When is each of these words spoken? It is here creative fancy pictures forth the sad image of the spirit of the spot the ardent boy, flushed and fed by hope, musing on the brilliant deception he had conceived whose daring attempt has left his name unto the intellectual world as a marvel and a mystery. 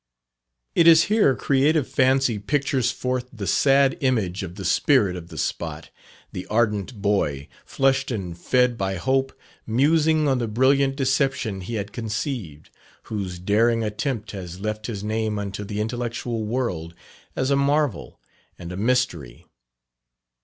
It 0.73 0.87
is 0.87 1.03
here 1.13 1.35
creative 1.35 1.87
fancy 1.87 2.39
pictures 2.39 2.89
forth 2.89 3.29
the 3.31 3.45
sad 3.45 3.99
image 4.01 4.41
of 4.41 4.55
the 4.55 4.65
spirit 4.65 5.15
of 5.15 5.27
the 5.27 5.37
spot 5.37 5.91
the 6.31 6.47
ardent 6.47 7.03
boy, 7.03 7.47
flushed 7.65 8.09
and 8.09 8.35
fed 8.35 8.79
by 8.79 8.95
hope, 8.95 9.31
musing 9.67 10.27
on 10.27 10.39
the 10.39 10.47
brilliant 10.47 10.95
deception 10.95 11.61
he 11.61 11.75
had 11.75 11.93
conceived 11.93 12.71
whose 13.03 13.37
daring 13.37 13.83
attempt 13.83 14.31
has 14.31 14.59
left 14.59 14.87
his 14.87 15.03
name 15.03 15.37
unto 15.37 15.63
the 15.63 15.79
intellectual 15.79 16.45
world 16.45 16.95
as 17.35 17.51
a 17.51 17.55
marvel 17.55 18.19
and 18.57 18.71
a 18.71 18.77
mystery. 18.77 19.45